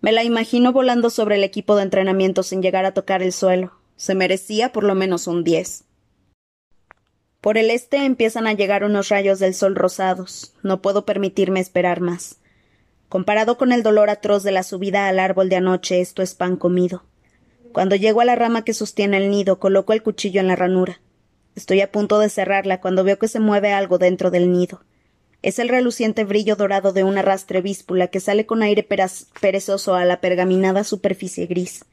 Me 0.00 0.12
la 0.12 0.24
imagino 0.24 0.72
volando 0.72 1.10
sobre 1.10 1.36
el 1.36 1.44
equipo 1.44 1.76
de 1.76 1.82
entrenamiento 1.82 2.42
sin 2.42 2.62
llegar 2.62 2.84
a 2.84 2.92
tocar 2.92 3.22
el 3.22 3.32
suelo. 3.32 3.72
Se 3.96 4.14
merecía 4.14 4.72
por 4.72 4.84
lo 4.84 4.94
menos 4.94 5.26
un 5.26 5.44
diez. 5.44 5.85
Por 7.40 7.58
el 7.58 7.70
este 7.70 8.04
empiezan 8.04 8.46
a 8.46 8.52
llegar 8.52 8.84
unos 8.84 9.08
rayos 9.08 9.38
del 9.38 9.54
sol 9.54 9.76
rosados. 9.76 10.54
No 10.62 10.82
puedo 10.82 11.04
permitirme 11.04 11.60
esperar 11.60 12.00
más. 12.00 12.36
Comparado 13.08 13.56
con 13.56 13.72
el 13.72 13.82
dolor 13.82 14.10
atroz 14.10 14.42
de 14.42 14.52
la 14.52 14.64
subida 14.64 15.08
al 15.08 15.20
árbol 15.20 15.48
de 15.48 15.56
anoche, 15.56 16.00
esto 16.00 16.22
es 16.22 16.34
pan 16.34 16.56
comido. 16.56 17.04
Cuando 17.72 17.94
llego 17.94 18.20
a 18.20 18.24
la 18.24 18.34
rama 18.34 18.64
que 18.64 18.74
sostiene 18.74 19.18
el 19.18 19.30
nido, 19.30 19.60
coloco 19.60 19.92
el 19.92 20.02
cuchillo 20.02 20.40
en 20.40 20.48
la 20.48 20.56
ranura. 20.56 21.00
Estoy 21.54 21.80
a 21.82 21.92
punto 21.92 22.18
de 22.18 22.28
cerrarla 22.28 22.80
cuando 22.80 23.04
veo 23.04 23.18
que 23.18 23.28
se 23.28 23.38
mueve 23.38 23.72
algo 23.72 23.98
dentro 23.98 24.30
del 24.30 24.50
nido. 24.50 24.82
Es 25.42 25.58
el 25.58 25.68
reluciente 25.68 26.24
brillo 26.24 26.56
dorado 26.56 26.92
de 26.92 27.04
una 27.04 27.22
víspula 27.62 28.08
que 28.08 28.18
sale 28.18 28.46
con 28.46 28.62
aire 28.62 28.86
perezoso 29.40 29.94
a 29.94 30.04
la 30.04 30.20
pergaminada 30.20 30.82
superficie 30.82 31.46
gris. 31.46 31.84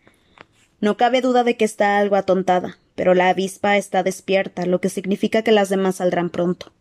No 0.81 0.97
cabe 0.97 1.21
duda 1.21 1.43
de 1.43 1.55
que 1.55 1.65
está 1.65 1.97
algo 1.97 2.15
atontada, 2.15 2.79
pero 2.95 3.13
la 3.13 3.29
avispa 3.29 3.77
está 3.77 4.03
despierta, 4.03 4.65
lo 4.65 4.81
que 4.81 4.89
significa 4.89 5.41
que 5.41 5.51
las 5.51 5.69
demás 5.69 5.95
saldrán 5.95 6.29
pronto. 6.29 6.71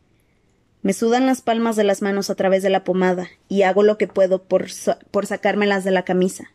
Me 0.82 0.92
sudan 0.92 1.26
las 1.26 1.42
palmas 1.42 1.76
de 1.76 1.84
las 1.84 2.02
manos 2.02 2.30
a 2.30 2.34
través 2.34 2.62
de 2.62 2.70
la 2.70 2.84
pomada, 2.84 3.28
y 3.48 3.62
hago 3.62 3.82
lo 3.82 3.98
que 3.98 4.08
puedo 4.08 4.42
por, 4.42 4.66
por 5.10 5.26
sacármelas 5.26 5.84
de 5.84 5.90
la 5.92 6.04
camisa. 6.04 6.52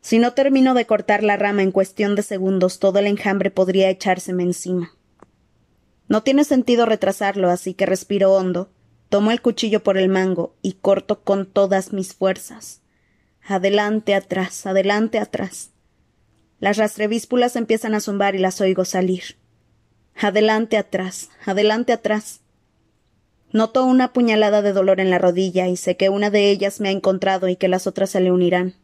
Si 0.00 0.18
no 0.18 0.34
termino 0.34 0.74
de 0.74 0.86
cortar 0.86 1.22
la 1.22 1.36
rama 1.36 1.62
en 1.62 1.72
cuestión 1.72 2.16
de 2.16 2.22
segundos, 2.22 2.78
todo 2.78 2.98
el 2.98 3.06
enjambre 3.06 3.50
podría 3.50 3.90
echárseme 3.90 4.42
encima. 4.42 4.92
No 6.08 6.22
tiene 6.22 6.44
sentido 6.44 6.86
retrasarlo, 6.86 7.50
así 7.50 7.74
que 7.74 7.86
respiro 7.86 8.32
hondo, 8.32 8.70
Tomo 9.12 9.30
el 9.30 9.42
cuchillo 9.42 9.82
por 9.82 9.98
el 9.98 10.08
mango 10.08 10.56
y 10.62 10.72
corto 10.72 11.22
con 11.22 11.44
todas 11.44 11.92
mis 11.92 12.14
fuerzas. 12.14 12.80
Adelante, 13.46 14.14
atrás, 14.14 14.64
adelante, 14.64 15.18
atrás. 15.18 15.71
Las 16.62 16.76
rastrevíspulas 16.76 17.56
empiezan 17.56 17.92
a 17.92 18.00
zumbar 18.00 18.36
y 18.36 18.38
las 18.38 18.60
oigo 18.60 18.84
salir. 18.84 19.36
Adelante, 20.14 20.76
atrás, 20.76 21.28
adelante, 21.44 21.92
atrás. 21.92 22.40
Noto 23.50 23.84
una 23.84 24.12
puñalada 24.12 24.62
de 24.62 24.72
dolor 24.72 25.00
en 25.00 25.10
la 25.10 25.18
rodilla 25.18 25.66
y 25.66 25.76
sé 25.76 25.96
que 25.96 26.08
una 26.08 26.30
de 26.30 26.50
ellas 26.50 26.80
me 26.80 26.88
ha 26.88 26.92
encontrado 26.92 27.48
y 27.48 27.56
que 27.56 27.66
las 27.66 27.88
otras 27.88 28.10
se 28.10 28.20
le 28.20 28.30
unirán. 28.30 28.76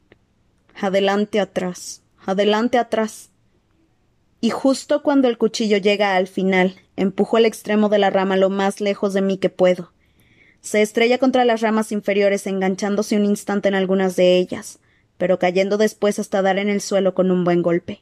Adelante, 0.75 1.38
atrás, 1.38 2.02
adelante, 2.26 2.78
atrás. 2.78 3.30
Y 4.40 4.50
justo 4.50 5.04
cuando 5.04 5.28
el 5.28 5.38
cuchillo 5.38 5.76
llega 5.76 6.16
al 6.16 6.26
final, 6.26 6.80
empujo 6.97 7.38
el 7.38 7.47
extremo 7.47 7.88
de 7.88 7.99
la 7.99 8.11
rama 8.11 8.37
lo 8.37 8.50
más 8.50 8.80
lejos 8.80 9.14
de 9.14 9.23
mí 9.23 9.38
que 9.38 9.50
puedo. 9.50 9.92
Se 10.62 10.82
estrella 10.82 11.18
contra 11.18 11.44
las 11.44 11.61
ramas 11.61 11.92
inferiores 11.92 12.49
enganchándose 12.49 13.14
un 13.14 13.25
instante 13.25 13.68
en 13.68 13.76
algunas 13.76 14.16
de 14.16 14.37
ellas, 14.37 14.80
pero 15.18 15.38
cayendo 15.38 15.76
después 15.76 16.18
hasta 16.18 16.40
dar 16.40 16.58
en 16.58 16.70
el 16.70 16.80
suelo 16.80 17.14
con 17.14 17.30
un 17.30 17.44
buen 17.44 17.60
golpe. 17.60 18.00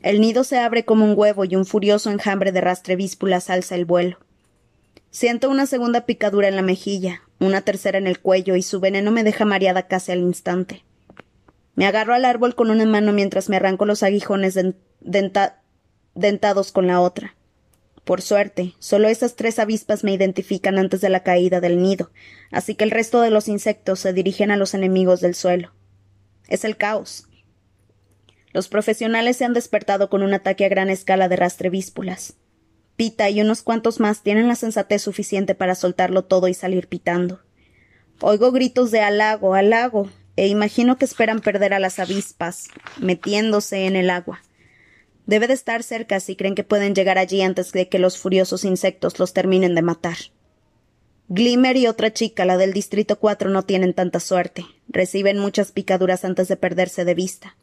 El 0.00 0.20
nido 0.20 0.44
se 0.44 0.58
abre 0.58 0.86
como 0.86 1.04
un 1.04 1.12
huevo 1.14 1.44
y 1.44 1.56
un 1.56 1.66
furioso 1.66 2.10
enjambre 2.10 2.52
de 2.52 2.62
rastrevíspulas 2.62 3.50
alza 3.50 3.74
el 3.74 3.84
vuelo. 3.84 4.18
Siento 5.10 5.50
una 5.50 5.66
segunda 5.66 6.06
picadura 6.06 6.48
en 6.48 6.56
la 6.56 6.62
mejilla, 6.62 7.22
una 7.38 7.60
tercera 7.60 7.98
en 7.98 8.06
el 8.06 8.20
cuello 8.20 8.56
y 8.56 8.62
su 8.62 8.80
veneno 8.80 9.10
me 9.10 9.24
deja 9.24 9.44
mareada 9.44 9.88
casi 9.88 10.12
al 10.12 10.20
instante. 10.20 10.84
Me 11.74 11.86
agarro 11.86 12.14
al 12.14 12.24
árbol 12.24 12.54
con 12.54 12.70
una 12.70 12.86
mano 12.86 13.12
mientras 13.12 13.48
me 13.48 13.56
arranco 13.56 13.84
los 13.84 14.02
aguijones 14.02 14.58
dentados 16.14 16.72
con 16.72 16.86
la 16.86 17.00
otra. 17.00 17.34
Por 18.04 18.22
suerte, 18.22 18.74
solo 18.78 19.08
esas 19.08 19.36
tres 19.36 19.58
avispas 19.58 20.04
me 20.04 20.12
identifican 20.12 20.78
antes 20.78 21.00
de 21.00 21.10
la 21.10 21.22
caída 21.22 21.60
del 21.60 21.82
nido, 21.82 22.10
así 22.50 22.74
que 22.74 22.84
el 22.84 22.90
resto 22.90 23.20
de 23.20 23.30
los 23.30 23.48
insectos 23.48 24.00
se 24.00 24.12
dirigen 24.12 24.50
a 24.50 24.56
los 24.56 24.74
enemigos 24.74 25.20
del 25.20 25.34
suelo. 25.34 25.72
Es 26.50 26.64
el 26.64 26.76
caos. 26.76 27.26
Los 28.52 28.68
profesionales 28.68 29.36
se 29.36 29.44
han 29.44 29.54
despertado 29.54 30.10
con 30.10 30.22
un 30.22 30.34
ataque 30.34 30.64
a 30.64 30.68
gran 30.68 30.90
escala 30.90 31.28
de 31.28 31.36
rastrevíspulas. 31.36 32.34
Pita 32.96 33.30
y 33.30 33.40
unos 33.40 33.62
cuantos 33.62 34.00
más 34.00 34.22
tienen 34.22 34.48
la 34.48 34.56
sensatez 34.56 35.00
suficiente 35.00 35.54
para 35.54 35.74
soltarlo 35.74 36.24
todo 36.24 36.48
y 36.48 36.54
salir 36.54 36.88
pitando. 36.88 37.40
Oigo 38.20 38.52
gritos 38.52 38.90
de 38.90 39.00
halago, 39.00 39.54
halago, 39.54 40.10
e 40.36 40.48
imagino 40.48 40.98
que 40.98 41.04
esperan 41.04 41.40
perder 41.40 41.72
a 41.72 41.78
las 41.78 41.98
avispas, 41.98 42.68
metiéndose 42.98 43.86
en 43.86 43.96
el 43.96 44.10
agua. 44.10 44.42
Debe 45.26 45.46
de 45.46 45.54
estar 45.54 45.82
cerca 45.82 46.18
si 46.18 46.34
creen 46.34 46.54
que 46.54 46.64
pueden 46.64 46.94
llegar 46.94 47.16
allí 47.16 47.40
antes 47.40 47.72
de 47.72 47.88
que 47.88 47.98
los 47.98 48.18
furiosos 48.18 48.64
insectos 48.64 49.18
los 49.18 49.32
terminen 49.32 49.74
de 49.74 49.82
matar. 49.82 50.16
Glimmer 51.32 51.76
y 51.76 51.86
otra 51.86 52.12
chica, 52.12 52.44
la 52.44 52.56
del 52.56 52.72
Distrito 52.72 53.20
4, 53.20 53.50
no 53.50 53.62
tienen 53.62 53.94
tanta 53.94 54.18
suerte. 54.18 54.66
Reciben 54.88 55.38
muchas 55.38 55.70
picaduras 55.70 56.24
antes 56.24 56.48
de 56.48 56.56
perderse 56.56 57.04
de 57.04 57.14
vista. 57.14 57.56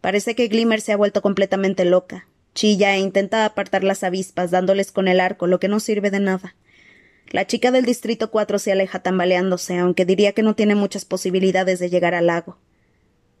Parece 0.00 0.36
que 0.36 0.46
Glimmer 0.46 0.80
se 0.80 0.92
ha 0.92 0.96
vuelto 0.96 1.20
completamente 1.20 1.84
loca. 1.84 2.28
Chilla 2.54 2.94
e 2.94 3.00
intenta 3.00 3.46
apartar 3.46 3.82
las 3.82 4.04
avispas, 4.04 4.52
dándoles 4.52 4.92
con 4.92 5.08
el 5.08 5.18
arco, 5.18 5.48
lo 5.48 5.58
que 5.58 5.66
no 5.66 5.80
sirve 5.80 6.12
de 6.12 6.20
nada. 6.20 6.54
La 7.32 7.48
chica 7.48 7.72
del 7.72 7.84
Distrito 7.84 8.30
4 8.30 8.60
se 8.60 8.70
aleja 8.70 9.00
tambaleándose, 9.00 9.76
aunque 9.76 10.04
diría 10.04 10.30
que 10.30 10.44
no 10.44 10.54
tiene 10.54 10.76
muchas 10.76 11.04
posibilidades 11.04 11.80
de 11.80 11.90
llegar 11.90 12.14
al 12.14 12.28
lago. 12.28 12.58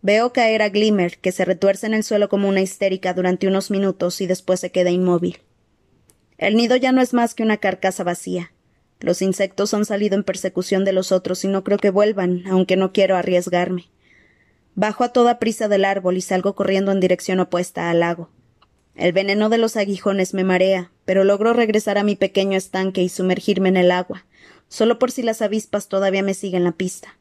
Veo 0.02 0.32
caer 0.32 0.62
a 0.62 0.68
Glimmer, 0.68 1.18
que 1.18 1.30
se 1.30 1.44
retuerce 1.44 1.86
en 1.86 1.94
el 1.94 2.02
suelo 2.02 2.28
como 2.28 2.48
una 2.48 2.60
histérica 2.60 3.14
durante 3.14 3.46
unos 3.46 3.70
minutos 3.70 4.20
y 4.20 4.26
después 4.26 4.58
se 4.58 4.72
queda 4.72 4.90
inmóvil. 4.90 5.38
El 6.38 6.56
nido 6.56 6.74
ya 6.74 6.90
no 6.90 7.00
es 7.00 7.14
más 7.14 7.36
que 7.36 7.44
una 7.44 7.58
carcasa 7.58 8.02
vacía. 8.02 8.50
Los 9.04 9.20
insectos 9.20 9.74
han 9.74 9.84
salido 9.84 10.16
en 10.16 10.24
persecución 10.24 10.86
de 10.86 10.94
los 10.94 11.12
otros 11.12 11.44
y 11.44 11.48
no 11.48 11.62
creo 11.62 11.76
que 11.76 11.90
vuelvan, 11.90 12.42
aunque 12.48 12.78
no 12.78 12.94
quiero 12.94 13.18
arriesgarme. 13.18 13.90
Bajo 14.76 15.04
a 15.04 15.10
toda 15.10 15.38
prisa 15.38 15.68
del 15.68 15.84
árbol 15.84 16.16
y 16.16 16.22
salgo 16.22 16.54
corriendo 16.54 16.90
en 16.90 17.00
dirección 17.00 17.38
opuesta 17.38 17.90
al 17.90 18.00
lago. 18.00 18.30
El 18.94 19.12
veneno 19.12 19.50
de 19.50 19.58
los 19.58 19.76
aguijones 19.76 20.32
me 20.32 20.42
marea, 20.42 20.90
pero 21.04 21.22
logro 21.22 21.52
regresar 21.52 21.98
a 21.98 22.02
mi 22.02 22.16
pequeño 22.16 22.56
estanque 22.56 23.02
y 23.02 23.10
sumergirme 23.10 23.68
en 23.68 23.76
el 23.76 23.90
agua, 23.90 24.24
solo 24.68 24.98
por 24.98 25.10
si 25.10 25.22
las 25.22 25.42
avispas 25.42 25.88
todavía 25.88 26.22
me 26.22 26.32
siguen 26.32 26.64
la 26.64 26.72
pista. 26.72 27.18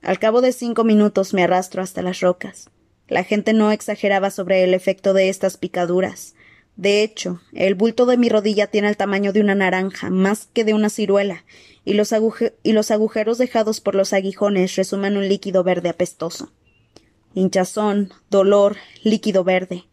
Al 0.00 0.18
cabo 0.18 0.40
de 0.40 0.50
cinco 0.50 0.82
minutos 0.82 1.32
me 1.32 1.44
arrastro 1.44 1.80
hasta 1.80 2.02
las 2.02 2.18
rocas. 2.18 2.70
La 3.06 3.22
gente 3.22 3.52
no 3.52 3.70
exageraba 3.70 4.32
sobre 4.32 4.64
el 4.64 4.74
efecto 4.74 5.14
de 5.14 5.28
estas 5.28 5.56
picaduras. 5.56 6.34
De 6.76 7.02
hecho, 7.02 7.40
el 7.52 7.74
bulto 7.74 8.06
de 8.06 8.16
mi 8.16 8.28
rodilla 8.28 8.66
tiene 8.66 8.88
el 8.88 8.96
tamaño 8.96 9.32
de 9.32 9.40
una 9.40 9.54
naranja, 9.54 10.10
más 10.10 10.48
que 10.52 10.64
de 10.64 10.74
una 10.74 10.88
ciruela, 10.88 11.44
y 11.84 11.94
los, 11.94 12.12
agujeros 12.12 13.38
dejados 13.38 13.80
por 13.80 13.94
los 13.94 14.12
aguijones 14.12 14.76
resumen 14.76 15.16
un 15.16 15.28
líquido 15.28 15.64
verde 15.64 15.88
apestoso. 15.88 16.52
Hinchazón, 17.34 18.12
dolor, 18.30 18.76
líquido 19.02 19.44
verde. 19.44 19.84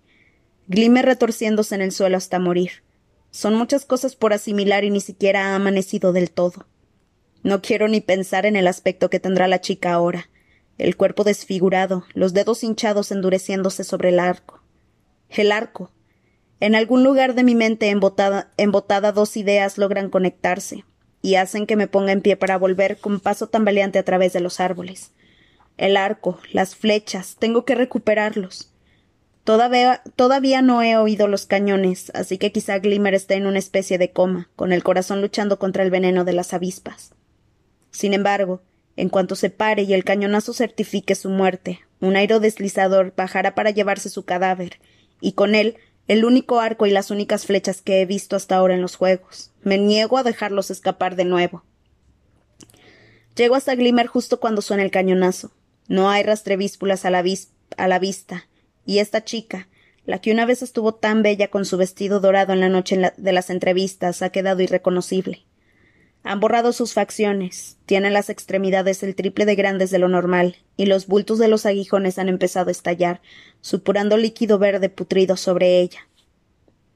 Glimmer 0.67 1.05
retorciéndose 1.05 1.75
en 1.75 1.81
el 1.81 1.91
suelo 1.91 2.17
hasta 2.17 2.37
morir. 2.39 2.83
Son 3.31 3.55
muchas 3.55 3.85
cosas 3.85 4.15
por 4.15 4.33
asimilar 4.33 4.83
y 4.83 4.89
ni 4.89 5.01
siquiera 5.01 5.47
ha 5.47 5.55
amanecido 5.55 6.13
del 6.13 6.31
todo. 6.31 6.65
No 7.43 7.61
quiero 7.61 7.87
ni 7.87 8.01
pensar 8.01 8.45
en 8.45 8.55
el 8.55 8.67
aspecto 8.67 9.09
que 9.09 9.19
tendrá 9.19 9.47
la 9.47 9.61
chica 9.61 9.93
ahora. 9.93 10.29
El 10.77 10.95
cuerpo 10.95 11.23
desfigurado, 11.23 12.05
los 12.13 12.33
dedos 12.33 12.63
hinchados 12.63 13.11
endureciéndose 13.11 13.83
sobre 13.83 14.09
el 14.09 14.19
arco. 14.19 14.61
El 15.29 15.51
arco. 15.51 15.91
En 16.59 16.75
algún 16.75 17.03
lugar 17.03 17.35
de 17.35 17.43
mi 17.43 17.55
mente 17.55 17.89
embotada, 17.89 18.51
embotada 18.57 19.11
dos 19.11 19.37
ideas 19.37 19.77
logran 19.77 20.09
conectarse 20.09 20.83
y 21.21 21.35
hacen 21.35 21.65
que 21.65 21.75
me 21.75 21.87
ponga 21.87 22.11
en 22.11 22.21
pie 22.21 22.35
para 22.35 22.57
volver 22.57 22.97
con 22.97 23.19
paso 23.19 23.47
tambaleante 23.47 23.99
a 23.99 24.03
través 24.03 24.33
de 24.33 24.41
los 24.41 24.59
árboles. 24.59 25.11
El 25.77 25.95
arco, 25.95 26.39
las 26.51 26.75
flechas, 26.75 27.37
tengo 27.39 27.63
que 27.63 27.75
recuperarlos. 27.75 28.73
Todavía, 29.45 30.01
todavía 30.15 30.61
no 30.61 30.83
he 30.83 30.97
oído 30.97 31.27
los 31.27 31.45
cañones, 31.45 32.11
así 32.13 32.37
que 32.37 32.51
quizá 32.51 32.77
Glimmer 32.79 33.13
esté 33.13 33.35
en 33.35 33.47
una 33.47 33.59
especie 33.59 33.97
de 33.97 34.11
coma, 34.11 34.49
con 34.55 34.73
el 34.73 34.83
corazón 34.83 35.21
luchando 35.21 35.57
contra 35.57 35.83
el 35.83 35.91
veneno 35.91 36.25
de 36.25 36.33
las 36.33 36.53
avispas. 36.53 37.13
Sin 37.89 38.13
embargo, 38.13 38.61
en 38.97 39.09
cuanto 39.09 39.35
se 39.35 39.49
pare 39.49 39.83
y 39.83 39.93
el 39.93 40.03
cañonazo 40.03 40.53
certifique 40.53 41.15
su 41.15 41.29
muerte, 41.29 41.79
un 42.01 42.17
aerodeslizador 42.17 43.13
bajará 43.15 43.55
para 43.55 43.71
llevarse 43.71 44.09
su 44.09 44.25
cadáver, 44.25 44.79
y 45.21 45.31
con 45.31 45.55
él 45.55 45.77
el 46.09 46.25
único 46.25 46.59
arco 46.59 46.87
y 46.87 46.91
las 46.91 47.11
únicas 47.11 47.45
flechas 47.45 47.83
que 47.83 48.01
he 48.01 48.05
visto 48.07 48.35
hasta 48.35 48.57
ahora 48.57 48.73
en 48.73 48.81
los 48.81 48.95
juegos. 48.95 49.51
Me 49.61 49.77
niego 49.77 50.17
a 50.17 50.23
dejarlos 50.23 50.71
escapar 50.71 51.15
de 51.15 51.23
nuevo. 51.23 51.63
Llego 53.35 53.53
hasta 53.53 53.75
Glimmer 53.75 54.07
justo 54.07 54.39
cuando 54.39 54.63
suena 54.63 54.81
el 54.81 54.89
cañonazo. 54.89 55.51
No 55.87 56.09
hay 56.09 56.23
rastrevíspulas 56.23 57.05
a 57.05 57.11
la, 57.11 57.23
a 57.77 57.87
la 57.87 57.99
vista, 57.99 58.47
y 58.87 58.97
esta 58.97 59.23
chica, 59.23 59.67
la 60.03 60.19
que 60.19 60.31
una 60.31 60.47
vez 60.47 60.63
estuvo 60.63 60.95
tan 60.95 61.21
bella 61.21 61.49
con 61.49 61.63
su 61.63 61.77
vestido 61.77 62.19
dorado 62.19 62.53
en 62.53 62.59
la 62.59 62.69
noche 62.69 63.13
de 63.15 63.31
las 63.31 63.51
entrevistas, 63.51 64.23
ha 64.23 64.31
quedado 64.31 64.63
irreconocible. 64.63 65.45
Han 66.23 66.39
borrado 66.39 66.73
sus 66.73 66.93
facciones, 66.93 67.77
tiene 67.85 68.11
las 68.11 68.29
extremidades 68.29 69.03
el 69.03 69.15
triple 69.15 69.45
de 69.45 69.55
grandes 69.55 69.89
de 69.89 69.99
lo 69.99 70.09
normal, 70.09 70.57
y 70.75 70.85
los 70.85 71.07
bultos 71.07 71.39
de 71.39 71.47
los 71.47 71.65
aguijones 71.65 72.19
han 72.19 72.29
empezado 72.29 72.69
a 72.69 72.71
estallar, 72.71 73.21
supurando 73.61 74.17
líquido 74.17 74.59
verde 74.59 74.89
putrido 74.89 75.37
sobre 75.37 75.79
ella. 75.79 76.07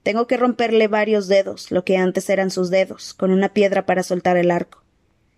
Tengo 0.03 0.27
que 0.27 0.35
romperle 0.35 0.89
varios 0.89 1.29
dedos, 1.29 1.71
lo 1.71 1.85
que 1.85 1.97
antes 1.97 2.29
eran 2.29 2.51
sus 2.51 2.69
dedos, 2.69 3.13
con 3.13 3.31
una 3.31 3.53
piedra 3.53 3.85
para 3.85 4.03
soltar 4.03 4.35
el 4.35 4.51
arco. 4.51 4.83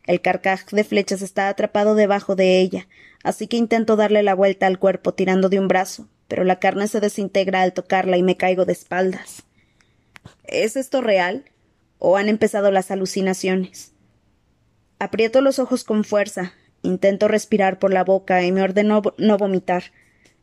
El 0.08 0.22
carcaj 0.22 0.70
de 0.72 0.84
flechas 0.84 1.22
está 1.22 1.50
atrapado 1.50 1.94
debajo 1.94 2.36
de 2.36 2.60
ella, 2.60 2.88
así 3.24 3.48
que 3.48 3.58
intento 3.58 3.96
darle 3.96 4.24
la 4.24 4.36
vuelta 4.36 4.66
al 4.66 4.80
cuerpo 4.80 5.14
tirando 5.14 5.50
de 5.50 5.60
un 5.60 5.68
brazo, 5.68 6.08
pero 6.28 6.44
la 6.44 6.60
carne 6.60 6.88
se 6.88 7.00
desintegra 7.00 7.62
al 7.62 7.74
tocarla 7.74 8.18
y 8.18 8.24
me 8.24 8.38
caigo 8.38 8.66
de 8.66 8.74
espaldas. 8.74 9.44
¿Es 10.44 10.76
esto 10.76 11.02
real? 11.02 11.46
¿O 12.00 12.18
han 12.18 12.30
empezado 12.30 12.72
las 12.72 12.92
alucinaciones? 12.92 13.94
Aprieto 15.00 15.42
los 15.42 15.60
ojos 15.60 15.84
con 15.84 16.04
fuerza, 16.04 16.54
intento 16.82 17.28
respirar 17.28 17.80
por 17.80 17.94
la 17.94 18.04
boca 18.04 18.44
y 18.44 18.52
me 18.52 18.62
ordeno 18.62 19.02
no 19.18 19.38
vomitar. 19.38 19.92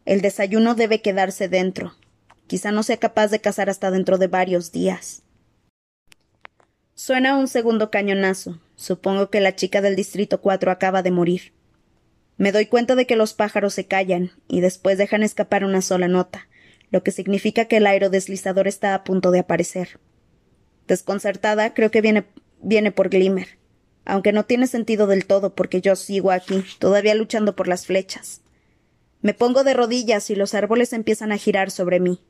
El 0.05 0.21
desayuno 0.21 0.75
debe 0.75 1.01
quedarse 1.01 1.49
dentro. 1.49 1.95
Quizá 2.47 2.73
no 2.73 2.83
sea 2.83 2.99
capaz 2.99 3.29
de 3.29 3.41
cazar 3.41 3.71
hasta 3.71 3.91
dentro 3.91 4.19
de 4.19 4.27
varios 4.27 4.73
días. 4.73 5.23
Suena 6.95 7.37
un 7.37 7.49
segundo 7.49 7.91
cañonazo. 7.91 8.61
Supongo 8.77 9.31
que 9.31 9.41
la 9.41 9.57
chica 9.57 9.81
del 9.81 9.97
Distrito 9.97 10.41
4 10.41 10.71
acaba 10.71 11.03
de 11.03 11.11
morir. 11.11 11.53
Me 12.37 12.53
doy 12.53 12.67
cuenta 12.67 12.95
de 12.95 13.07
que 13.07 13.17
los 13.17 13.35
pájaros 13.35 13.75
se 13.75 13.87
callan 13.87 14.33
y 14.49 14.61
después 14.61 14.99
dejan 14.99 15.23
escapar 15.23 15.65
una 15.65 15.83
sola 15.83 16.09
nota, 16.09 16.49
lo 16.91 17.03
que 17.03 17.11
significa 17.11 17.67
que 17.67 17.79
el 17.79 17.87
aerodeslizador 17.87 18.69
está 18.69 18.95
a 18.95 19.05
punto 19.05 19.31
de 19.31 19.41
aparecer. 19.41 20.01
Desconcertada, 20.89 21.75
creo 21.75 21.91
que 21.91 22.01
viene, 22.01 22.25
viene 22.61 22.93
por 22.93 23.09
Glimmer, 23.09 23.59
aunque 24.05 24.33
no 24.33 24.45
tiene 24.45 24.67
sentido 24.67 25.07
del 25.07 25.27
todo 25.27 25.55
porque 25.55 25.81
yo 25.81 25.97
sigo 25.97 26.31
aquí, 26.31 26.65
todavía 26.79 27.15
luchando 27.15 27.55
por 27.55 27.69
las 27.69 27.87
flechas. 27.87 28.41
Me 29.21 29.35
pongo 29.35 29.63
de 29.63 29.75
rodillas 29.75 30.31
y 30.31 30.35
los 30.35 30.55
árboles 30.55 30.93
empiezan 30.93 31.31
a 31.31 31.39
girar 31.39 31.71
sobre 31.71 32.01
mí. 32.01 32.21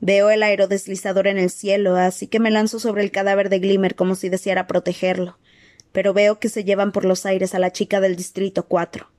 Veo 0.00 0.28
el 0.28 0.42
aerodeslizador 0.42 1.26
en 1.26 1.38
el 1.38 1.48
cielo, 1.48 1.96
así 1.96 2.26
que 2.26 2.38
me 2.38 2.50
lanzo 2.50 2.78
sobre 2.78 3.02
el 3.02 3.10
cadáver 3.10 3.48
de 3.48 3.60
Glimmer 3.60 3.94
como 3.94 4.14
si 4.14 4.28
deseara 4.28 4.66
protegerlo, 4.66 5.38
pero 5.92 6.12
veo 6.12 6.38
que 6.38 6.50
se 6.50 6.64
llevan 6.64 6.92
por 6.92 7.06
los 7.06 7.24
aires 7.24 7.54
a 7.54 7.58
la 7.58 7.72
chica 7.72 8.00
del 8.00 8.14
Distrito 8.14 8.66
4. 8.66 9.10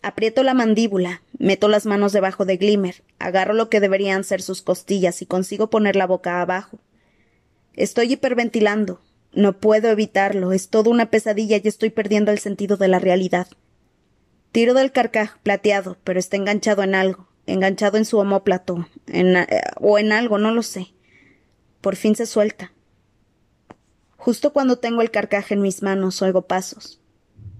Aprieto 0.00 0.42
la 0.42 0.54
mandíbula, 0.54 1.20
meto 1.38 1.68
las 1.68 1.84
manos 1.84 2.12
debajo 2.14 2.46
de 2.46 2.56
Glimmer, 2.56 3.02
agarro 3.18 3.52
lo 3.52 3.68
que 3.68 3.80
deberían 3.80 4.24
ser 4.24 4.40
sus 4.40 4.62
costillas 4.62 5.20
y 5.20 5.26
consigo 5.26 5.68
poner 5.68 5.94
la 5.94 6.06
boca 6.06 6.40
abajo. 6.40 6.78
Estoy 7.80 8.12
hiperventilando. 8.12 9.00
No 9.32 9.58
puedo 9.58 9.88
evitarlo. 9.88 10.52
Es 10.52 10.68
toda 10.68 10.90
una 10.90 11.10
pesadilla 11.10 11.58
y 11.62 11.68
estoy 11.68 11.90
perdiendo 11.90 12.30
el 12.30 12.38
sentido 12.38 12.76
de 12.76 12.88
la 12.88 12.98
realidad. 12.98 13.48
Tiro 14.52 14.74
del 14.74 14.92
carcaj 14.92 15.38
plateado, 15.42 15.96
pero 16.04 16.18
está 16.18 16.36
enganchado 16.36 16.82
en 16.82 16.94
algo, 16.94 17.28
enganchado 17.46 17.96
en 17.98 18.04
su 18.04 18.18
homóplato, 18.18 18.88
en, 19.06 19.36
eh, 19.36 19.46
o 19.76 19.98
en 19.98 20.10
algo, 20.10 20.38
no 20.38 20.50
lo 20.50 20.62
sé. 20.62 20.88
Por 21.80 21.94
fin 21.96 22.16
se 22.16 22.26
suelta. 22.26 22.72
Justo 24.16 24.52
cuando 24.52 24.78
tengo 24.78 25.02
el 25.02 25.10
carcaj 25.10 25.52
en 25.52 25.62
mis 25.62 25.82
manos, 25.82 26.20
oigo 26.20 26.42
pasos 26.42 27.00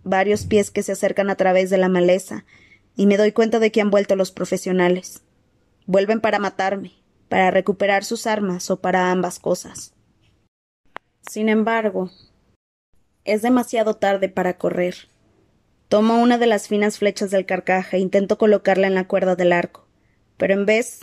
varios 0.02 0.44
pies 0.44 0.70
que 0.70 0.82
se 0.82 0.92
acercan 0.92 1.30
a 1.30 1.36
través 1.36 1.70
de 1.70 1.78
la 1.78 1.88
maleza, 1.88 2.44
y 2.96 3.06
me 3.06 3.16
doy 3.16 3.32
cuenta 3.32 3.58
de 3.58 3.70
que 3.70 3.80
han 3.80 3.90
vuelto 3.90 4.16
los 4.16 4.32
profesionales. 4.32 5.22
Vuelven 5.86 6.20
para 6.20 6.38
matarme, 6.38 6.92
para 7.28 7.50
recuperar 7.50 8.04
sus 8.04 8.26
armas 8.26 8.70
o 8.70 8.80
para 8.80 9.10
ambas 9.10 9.38
cosas. 9.38 9.94
Sin 11.28 11.48
embargo, 11.48 12.10
es 13.24 13.42
demasiado 13.42 13.94
tarde 13.94 14.28
para 14.28 14.56
correr. 14.56 15.08
Tomo 15.88 16.20
una 16.20 16.38
de 16.38 16.46
las 16.46 16.68
finas 16.68 16.98
flechas 16.98 17.30
del 17.30 17.46
carcaje 17.46 17.96
e 17.96 18.00
intento 18.00 18.38
colocarla 18.38 18.86
en 18.86 18.94
la 18.94 19.06
cuerda 19.06 19.36
del 19.36 19.52
arco, 19.52 19.86
pero 20.36 20.54
en 20.54 20.66
vez 20.66 21.00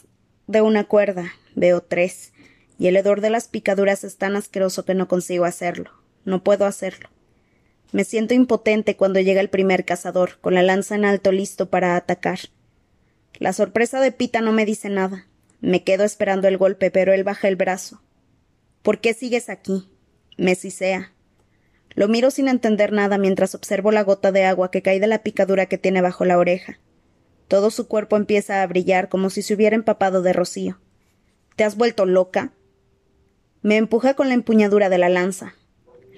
de 0.48 0.62
una 0.62 0.86
cuerda 0.86 1.34
veo 1.56 1.82
tres, 1.82 2.34
y 2.80 2.88
el 2.88 2.96
hedor 2.96 3.22
de 3.22 3.30
las 3.30 3.48
picaduras 3.48 4.04
es 4.04 4.18
tan 4.18 4.36
asqueroso 4.36 4.86
que 4.86 4.94
no 4.94 5.08
consigo 5.08 5.46
hacerlo. 5.46 5.92
No 6.26 6.44
puedo 6.44 6.66
hacerlo. 6.66 7.10
Me 7.92 8.04
siento 8.04 8.34
impotente 8.34 8.98
cuando 8.98 9.20
llega 9.20 9.42
el 9.42 9.50
primer 9.50 9.86
cazador, 9.86 10.40
con 10.42 10.54
la 10.54 10.64
lanza 10.64 10.96
en 10.96 11.06
alto 11.06 11.32
listo 11.32 11.70
para 11.70 11.96
atacar. 11.96 12.40
La 13.40 13.54
sorpresa 13.54 14.02
de 14.02 14.12
Pita 14.12 14.42
no 14.42 14.52
me 14.52 14.66
dice 14.66 14.90
nada. 14.90 15.28
Me 15.62 15.84
quedo 15.84 16.04
esperando 16.04 16.48
el 16.48 16.58
golpe, 16.58 16.92
pero 16.92 17.14
él 17.14 17.24
baja 17.24 17.48
el 17.48 17.56
brazo. 17.56 18.02
¿Por 18.82 19.00
qué 19.00 19.14
sigues 19.14 19.50
aquí? 19.50 19.90
Me 20.38 20.56
sisea. 20.56 21.12
Lo 21.96 22.08
miro 22.08 22.30
sin 22.30 22.48
entender 22.48 22.94
nada 22.94 23.18
mientras 23.18 23.56
observo 23.56 23.92
la 23.92 24.04
gota 24.04 24.32
de 24.32 24.46
agua 24.46 24.70
que 24.70 24.84
cae 24.84 25.00
de 25.00 25.08
la 25.08 25.24
picadura 25.24 25.66
que 25.66 25.80
tiene 25.80 26.02
bajo 26.02 26.26
la 26.26 26.38
oreja. 26.38 26.80
Todo 27.48 27.72
su 27.72 27.88
cuerpo 27.88 28.18
empieza 28.18 28.62
a 28.62 28.68
brillar 28.68 29.10
como 29.10 29.30
si 29.30 29.42
se 29.42 29.56
hubiera 29.56 29.76
empapado 29.76 30.22
de 30.22 30.34
rocío. 30.34 30.80
¿Te 31.56 31.64
has 31.64 31.76
vuelto 31.76 32.06
loca? 32.06 32.52
Me 33.64 33.78
empuja 33.78 34.14
con 34.14 34.28
la 34.28 34.36
empuñadura 34.36 34.90
de 34.90 35.00
la 35.00 35.10
lanza. 35.10 35.56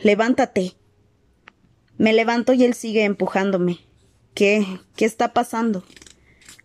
Levántate. 0.03 0.73
Me 1.97 2.11
levanto 2.11 2.51
y 2.53 2.65
él 2.65 2.73
sigue 2.73 3.05
empujándome. 3.05 3.79
¿Qué? 4.33 4.65
¿Qué 4.95 5.05
está 5.05 5.33
pasando? 5.33 5.83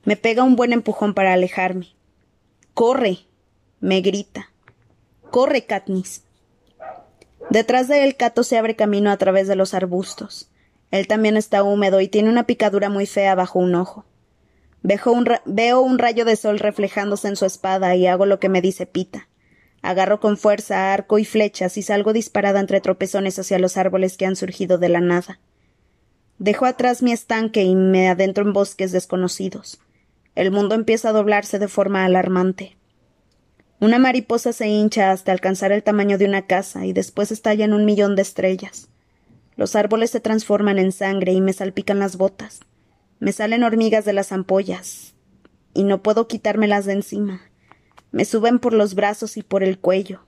Me 0.04 0.16
pega 0.16 0.42
un 0.42 0.56
buen 0.56 0.72
empujón 0.72 1.14
para 1.14 1.32
alejarme. 1.32 1.94
¡Corre! 2.74 3.18
Me 3.80 4.00
grita. 4.00 4.50
Corre, 5.30 5.66
Katniss. 5.66 6.24
Detrás 7.50 7.88
de 7.88 8.04
él, 8.04 8.16
Cato 8.16 8.42
se 8.42 8.58
abre 8.58 8.76
camino 8.76 9.10
a 9.10 9.16
través 9.16 9.46
de 9.48 9.56
los 9.56 9.74
arbustos. 9.74 10.50
Él 10.90 11.06
también 11.06 11.36
está 11.36 11.62
húmedo 11.62 12.00
y 12.00 12.08
tiene 12.08 12.28
una 12.28 12.46
picadura 12.46 12.88
muy 12.88 13.06
fea 13.06 13.34
bajo 13.34 13.58
un 13.58 13.74
ojo. 13.74 14.04
veo 15.44 15.80
un 15.80 15.98
rayo 15.98 16.24
de 16.24 16.36
sol 16.36 16.58
reflejándose 16.58 17.28
en 17.28 17.36
su 17.36 17.46
espada 17.46 17.94
y 17.96 18.06
hago 18.06 18.26
lo 18.26 18.38
que 18.38 18.48
me 18.48 18.60
dice 18.60 18.86
Pita. 18.86 19.28
Agarro 19.82 20.18
con 20.20 20.36
fuerza 20.36 20.94
arco 20.94 21.18
y 21.18 21.24
flechas 21.24 21.76
y 21.76 21.82
salgo 21.82 22.12
disparada 22.12 22.60
entre 22.60 22.80
tropezones 22.80 23.38
hacia 23.38 23.58
los 23.58 23.76
árboles 23.76 24.16
que 24.16 24.24
han 24.24 24.36
surgido 24.36 24.78
de 24.78 24.88
la 24.88 25.00
nada. 25.00 25.40
Dejo 26.38 26.64
atrás 26.64 27.02
mi 27.02 27.12
estanque 27.12 27.64
y 27.64 27.74
me 27.74 28.08
adentro 28.08 28.44
en 28.44 28.52
bosques 28.52 28.92
desconocidos. 28.92 29.80
El 30.34 30.50
mundo 30.50 30.74
empieza 30.74 31.10
a 31.10 31.12
doblarse 31.12 31.58
de 31.58 31.68
forma 31.68 32.04
alarmante. 32.04 32.76
Una 33.84 33.98
mariposa 33.98 34.54
se 34.54 34.66
hincha 34.66 35.10
hasta 35.10 35.30
alcanzar 35.30 35.70
el 35.70 35.82
tamaño 35.82 36.16
de 36.16 36.24
una 36.24 36.46
casa 36.46 36.86
y 36.86 36.94
después 36.94 37.30
estalla 37.30 37.66
en 37.66 37.74
un 37.74 37.84
millón 37.84 38.16
de 38.16 38.22
estrellas. 38.22 38.88
Los 39.56 39.76
árboles 39.76 40.10
se 40.10 40.20
transforman 40.20 40.78
en 40.78 40.90
sangre 40.90 41.32
y 41.32 41.42
me 41.42 41.52
salpican 41.52 41.98
las 41.98 42.16
botas. 42.16 42.60
Me 43.20 43.30
salen 43.32 43.62
hormigas 43.62 44.06
de 44.06 44.14
las 44.14 44.32
ampollas 44.32 45.12
y 45.74 45.84
no 45.84 46.02
puedo 46.02 46.28
quitármelas 46.28 46.86
de 46.86 46.94
encima. 46.94 47.42
Me 48.10 48.24
suben 48.24 48.58
por 48.58 48.72
los 48.72 48.94
brazos 48.94 49.36
y 49.36 49.42
por 49.42 49.62
el 49.62 49.78
cuello. 49.78 50.20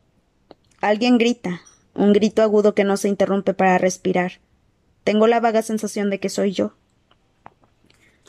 Alguien 0.83 1.17
grita, 1.17 1.63
un 1.95 2.13
grito 2.13 2.43
agudo 2.43 2.75
que 2.75 2.85
no 2.85 2.99
se 2.99 3.09
interrumpe 3.09 3.55
para 3.55 3.79
respirar. 3.79 4.33
Tengo 5.03 5.27
la 5.29 5.41
vaga 5.41 5.63
sensación 5.63 6.11
de 6.11 6.21
que 6.21 6.29
soy 6.29 6.53
yo. 6.53 6.75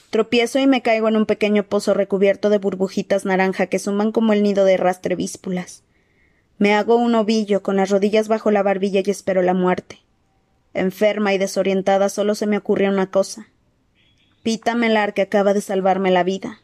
Tropiezo 0.10 0.60
y 0.60 0.68
me 0.68 0.82
caigo 0.82 1.08
en 1.08 1.18
un 1.18 1.26
pequeño 1.26 1.64
pozo 1.64 1.94
recubierto 1.94 2.50
de 2.50 2.58
burbujitas 2.58 3.26
naranja 3.26 3.68
que 3.68 3.80
suman 3.80 4.12
como 4.12 4.34
el 4.34 4.44
nido 4.44 4.66
de 4.66 4.78
rastrevíspulas. 4.78 5.84
Me 6.58 6.74
hago 6.74 6.96
un 6.96 7.14
ovillo 7.16 7.62
con 7.62 7.76
las 7.76 7.90
rodillas 7.90 8.28
bajo 8.28 8.50
la 8.50 8.64
barbilla 8.64 9.02
y 9.06 9.10
espero 9.10 9.42
la 9.42 9.54
muerte. 9.54 10.00
Enferma 10.74 11.34
y 11.34 11.38
desorientada 11.38 12.10
solo 12.10 12.36
se 12.36 12.48
me 12.48 12.58
ocurre 12.58 12.88
una 12.88 13.12
cosa. 13.12 13.48
Pita 14.44 14.76
Melar 14.76 15.14
que 15.14 15.24
acaba 15.24 15.54
de 15.54 15.62
salvarme 15.62 16.10
la 16.10 16.24
vida. 16.24 16.62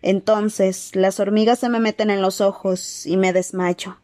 Entonces 0.00 0.96
las 0.96 1.20
hormigas 1.20 1.60
se 1.60 1.68
me 1.68 1.78
meten 1.78 2.10
en 2.10 2.22
los 2.22 2.40
ojos 2.40 3.06
y 3.06 3.16
me 3.16 3.32
desmayo. 3.32 3.98